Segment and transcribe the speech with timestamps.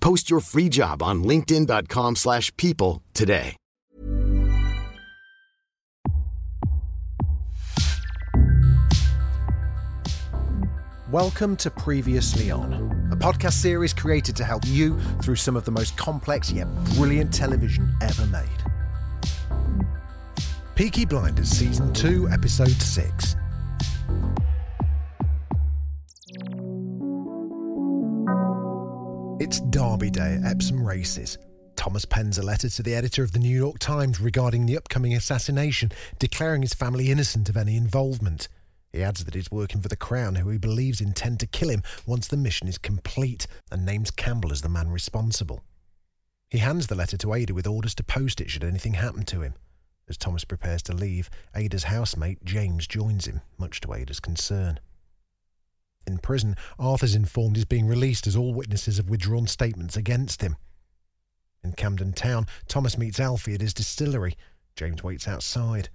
[0.00, 3.56] Post your free job on linkedin.com/people slash people today.
[11.10, 12.72] Welcome to Previously On,
[13.10, 17.34] a podcast series created to help you through some of the most complex yet brilliant
[17.34, 18.46] television ever made.
[20.76, 23.34] Peaky Blinders Season 2, Episode 6.
[29.50, 31.36] It's Derby Day at Epsom Races.
[31.74, 35.12] Thomas pens a letter to the editor of the New York Times regarding the upcoming
[35.12, 38.46] assassination, declaring his family innocent of any involvement.
[38.92, 41.82] He adds that he's working for the Crown, who he believes intend to kill him
[42.06, 45.64] once the mission is complete, and names Campbell as the man responsible.
[46.48, 49.40] He hands the letter to Ada with orders to post it should anything happen to
[49.40, 49.54] him.
[50.08, 54.78] As Thomas prepares to leave, Ada's housemate, James, joins him, much to Ada's concern.
[56.06, 60.56] In prison, Arthur's informed he's being released as all witnesses have withdrawn statements against him.
[61.62, 64.34] In Camden Town, Thomas meets Alfie at his distillery.
[64.76, 65.90] James waits outside.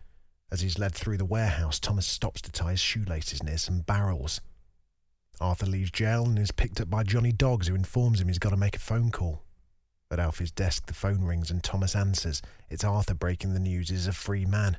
[0.52, 4.42] As he's led through the warehouse, Thomas stops to tie his shoelaces near some barrels.
[5.42, 8.52] Arthur leaves jail and is picked up by Johnny Doggs, who informs him he's got
[8.52, 9.42] to make a phone call.
[10.12, 12.42] At Alfie's desk, the phone rings and Thomas answers.
[12.70, 14.78] It's Arthur breaking the news he's a free man.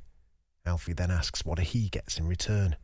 [0.64, 2.76] Alfie then asks what he gets in return.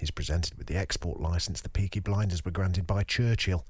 [0.00, 3.66] He's presented with the export license the Peaky Blinders were granted by Churchill.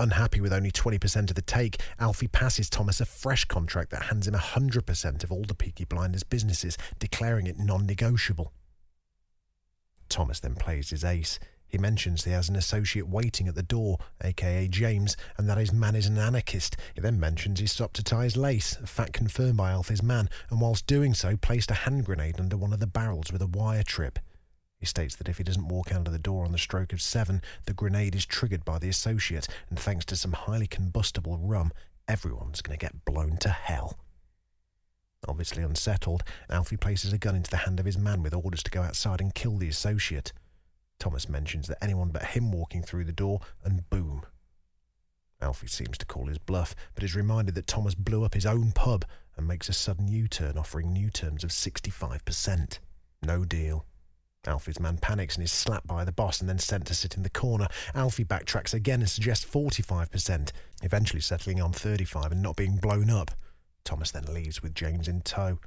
[0.00, 4.26] Unhappy with only 20% of the take, Alfie passes Thomas a fresh contract that hands
[4.26, 8.52] him 100% of all the Peaky Blinders businesses, declaring it non negotiable.
[10.08, 11.38] Thomas then plays his ace.
[11.68, 15.72] He mentions he has an associate waiting at the door, aka James, and that his
[15.72, 16.76] man is an anarchist.
[16.96, 20.28] He then mentions he stopped to tie his lace, a fact confirmed by Alfie's man,
[20.50, 23.46] and whilst doing so, placed a hand grenade under one of the barrels with a
[23.46, 24.18] wire trip.
[24.80, 27.02] He states that if he doesn't walk out of the door on the stroke of
[27.02, 31.70] seven, the grenade is triggered by the associate, and thanks to some highly combustible rum,
[32.08, 33.98] everyone's going to get blown to hell.
[35.28, 38.70] Obviously unsettled, Alfie places a gun into the hand of his man with orders to
[38.70, 40.32] go outside and kill the associate.
[40.98, 44.22] Thomas mentions that anyone but him walking through the door, and boom.
[45.42, 48.72] Alfie seems to call his bluff, but is reminded that Thomas blew up his own
[48.72, 49.04] pub
[49.36, 52.78] and makes a sudden U turn, offering new terms of 65%.
[53.22, 53.84] No deal.
[54.46, 57.22] Alfie's man panics and is slapped by the boss and then sent to sit in
[57.22, 57.66] the corner.
[57.94, 60.50] Alfie backtracks again and suggests 45%,
[60.82, 63.32] eventually settling on 35 and not being blown up.
[63.84, 65.58] Thomas then leaves with James in tow.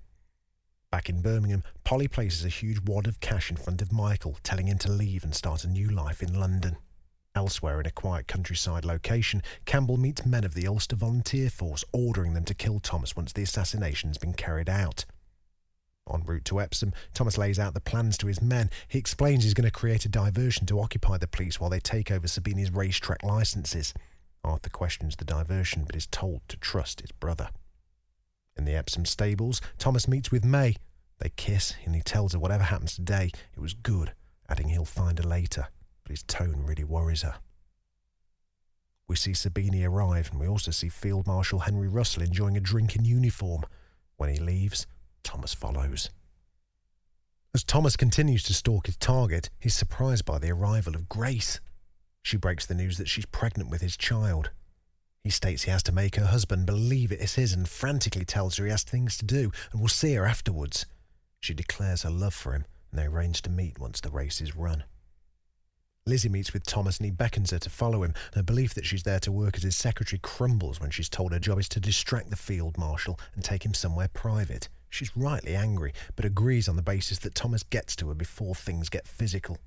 [0.89, 4.67] Back in Birmingham, Polly places a huge wad of cash in front of Michael, telling
[4.67, 6.77] him to leave and start a new life in London.
[7.35, 12.35] Elsewhere, in a quiet countryside location, Campbell meets men of the Ulster Volunteer Force, ordering
[12.35, 15.05] them to kill Thomas once the assassination has been carried out.
[16.11, 18.69] En route to Epsom, Thomas lays out the plans to his men.
[18.87, 22.11] He explains he's going to create a diversion to occupy the police while they take
[22.11, 23.93] over Sabini's racetrack licenses.
[24.43, 27.49] Arthur questions the diversion but is told to trust his brother.
[28.57, 30.75] In the Epsom stables, Thomas meets with May.
[31.19, 34.13] They kiss, and he tells her whatever happens today, it was good,
[34.49, 35.67] adding he'll find her later,
[36.03, 37.35] but his tone really worries her.
[39.07, 42.95] We see Sabini arrive, and we also see Field Marshal Henry Russell enjoying a drink
[42.95, 43.63] in uniform.
[44.17, 44.85] When he leaves,
[45.23, 46.09] Thomas follows.
[47.55, 51.59] As Thomas continues to stalk his target, he's surprised by the arrival of Grace.
[52.21, 54.49] She breaks the news that she's pregnant with his child.
[55.23, 58.57] He states he has to make her husband believe it is his and frantically tells
[58.57, 60.85] her he has things to do and will see her afterwards.
[61.39, 64.55] She declares her love for him and they arrange to meet once the race is
[64.55, 64.83] run.
[66.05, 68.13] Lizzie meets with Thomas and he beckons her to follow him.
[68.33, 71.39] Her belief that she's there to work as his secretary crumbles when she's told her
[71.39, 74.67] job is to distract the field marshal and take him somewhere private.
[74.93, 78.89] She's rightly angry, but agrees on the basis that Thomas gets to her before things
[78.89, 79.57] get physical.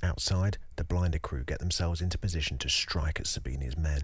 [0.00, 4.02] Outside, the blinder crew get themselves into position to strike at Sabini's men.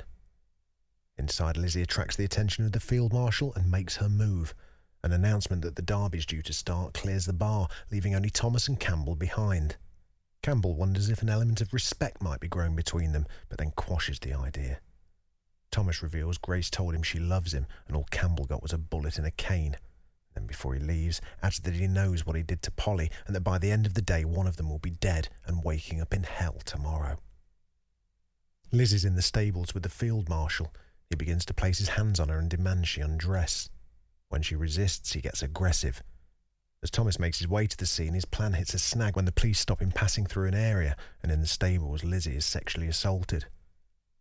[1.19, 4.57] Inside, Lizzie attracts the attention of the field marshal and makes her move.
[5.05, 8.81] An announcement that the derby's due to start clears the bar, leaving only Thomas and
[8.81, 9.77] Campbell behind.
[10.43, 14.19] Campbell wonders if an element of respect might be grown between them, but then quashes
[14.19, 14.81] the idea.
[15.71, 19.17] Thomas reveals Grace told him she loves him, and all Campbell got was a bullet
[19.17, 19.77] in a cane.
[20.49, 23.59] Before he leaves, adds that he knows what he did to Polly, and that by
[23.59, 26.25] the end of the day, one of them will be dead and waking up in
[26.25, 27.19] hell tomorrow.
[28.73, 30.75] Liz is in the stables with the field marshal.
[31.11, 33.69] He begins to place his hands on her and demands she undress.
[34.31, 36.03] When she resists, he gets aggressive.
[36.83, 39.33] As Thomas makes his way to the scene, his plan hits a snag when the
[39.33, 43.47] police stop him passing through an area, and in the stables, Lizzie is sexually assaulted.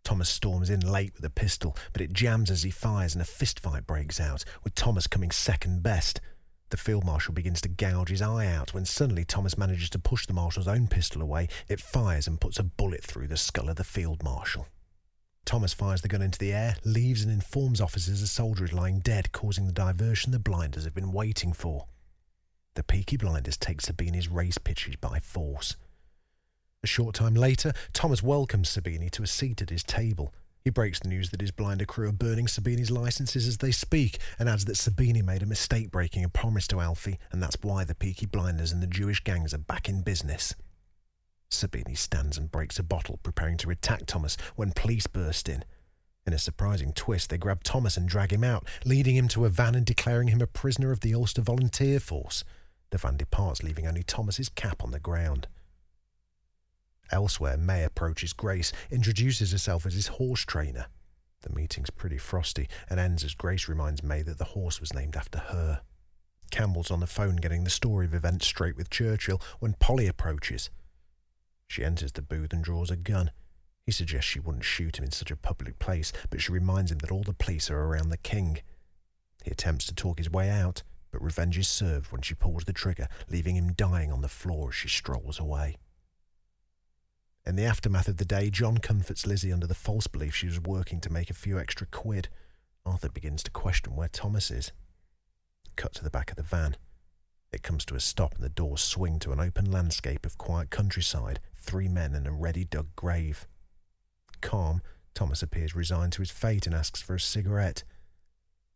[0.07, 3.25] Thomas storms in late with a pistol, but it jams as he fires and a
[3.25, 6.21] fistfight breaks out, with Thomas coming second best.
[6.69, 10.25] The field marshal begins to gouge his eye out when suddenly Thomas manages to push
[10.25, 11.49] the marshal's own pistol away.
[11.67, 14.67] It fires and puts a bullet through the skull of the field marshal.
[15.43, 18.99] Thomas fires the gun into the air, leaves and informs officers a soldier is lying
[18.99, 21.87] dead, causing the diversion the blinders have been waiting for.
[22.75, 25.75] The Peaky Blinders take Sabini's race pitches by force.
[26.83, 30.33] A short time later, Thomas welcomes Sabini to a seat at his table.
[30.63, 34.19] He breaks the news that his blinder crew are burning Sabini's licenses as they speak
[34.37, 37.83] and adds that Sabini made a mistake breaking a promise to Alfie, and that's why
[37.83, 40.53] the Peaky Blinders and the Jewish gangs are back in business.
[41.49, 45.63] Sabini stands and breaks a bottle, preparing to attack Thomas when police burst in.
[46.27, 49.49] In a surprising twist, they grab Thomas and drag him out, leading him to a
[49.49, 52.43] van and declaring him a prisoner of the Ulster Volunteer Force.
[52.91, 55.47] The van departs, leaving only Thomas's cap on the ground.
[57.11, 60.87] Elsewhere, May approaches Grace, introduces herself as his horse trainer.
[61.41, 65.15] The meeting's pretty frosty and ends as Grace reminds May that the horse was named
[65.15, 65.81] after her.
[66.51, 70.69] Campbell's on the phone getting the story of events straight with Churchill when Polly approaches.
[71.67, 73.31] She enters the booth and draws a gun.
[73.85, 76.99] He suggests she wouldn't shoot him in such a public place, but she reminds him
[76.99, 78.59] that all the police are around the king.
[79.43, 82.73] He attempts to talk his way out, but revenge is served when she pulls the
[82.73, 85.77] trigger, leaving him dying on the floor as she strolls away.
[87.47, 90.59] In the aftermath of the day, John comforts Lizzie under the false belief she was
[90.59, 92.27] working to make a few extra quid.
[92.85, 94.73] Arthur begins to question where Thomas is.
[95.77, 96.75] Cut to the back of the van.
[97.53, 100.71] It comes to a stop and the doors swing to an open landscape of quiet
[100.71, 103.47] countryside, three men and a ready dug grave.
[104.41, 104.81] Calm,
[105.13, 107.85] Thomas appears resigned to his fate and asks for a cigarette.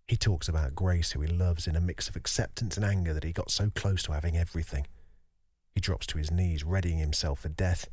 [0.07, 3.25] He talks about Grace, who he loves, in a mix of acceptance and anger that
[3.25, 4.87] he got so close to having everything.
[5.75, 7.89] He drops to his knees, readying himself for death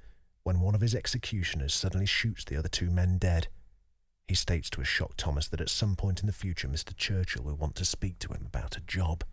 [0.48, 3.48] when one of his executioners suddenly shoots the other two men dead.
[4.26, 6.96] He states to a shocked Thomas that at some point in the future Mr.
[6.96, 9.24] Churchill will want to speak to him about a job.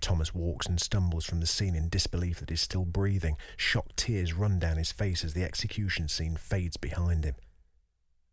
[0.00, 3.36] Thomas walks and stumbles from the scene in disbelief that he's still breathing.
[3.56, 7.34] Shocked tears run down his face as the execution scene fades behind him.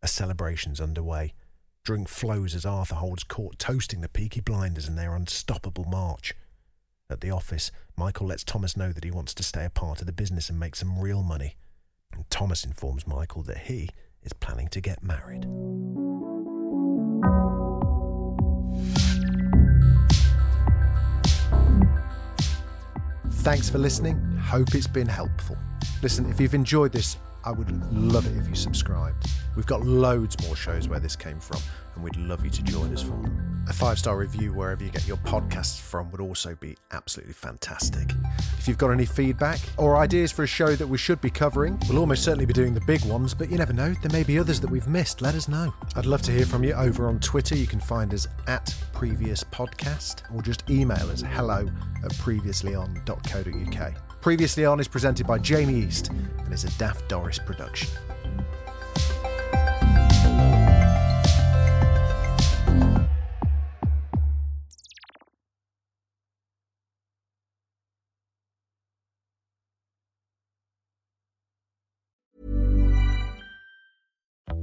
[0.02, 1.34] A celebration's underway.
[1.82, 6.32] Drink flows as Arthur holds court, toasting the Peaky Blinders and their unstoppable march.
[7.08, 10.06] At the office, Michael lets Thomas know that he wants to stay a part of
[10.06, 11.54] the business and make some real money.
[12.12, 13.90] And Thomas informs Michael that he
[14.24, 15.46] is planning to get married.
[23.44, 24.20] Thanks for listening.
[24.38, 25.56] Hope it's been helpful.
[26.02, 29.30] Listen, if you've enjoyed this, I would love it if you subscribed.
[29.54, 31.60] We've got loads more shows where this came from,
[31.94, 33.45] and we'd love you to join us for them.
[33.68, 38.12] A five star review wherever you get your podcasts from would also be absolutely fantastic.
[38.58, 41.78] If you've got any feedback or ideas for a show that we should be covering,
[41.88, 44.38] we'll almost certainly be doing the big ones, but you never know, there may be
[44.38, 45.20] others that we've missed.
[45.20, 45.74] Let us know.
[45.96, 47.56] I'd love to hear from you over on Twitter.
[47.56, 51.68] You can find us at previous podcast or just email us hello
[52.04, 53.94] at previouslyon.co.uk.
[54.20, 57.88] Previously On is presented by Jamie East and is a Daft Doris production.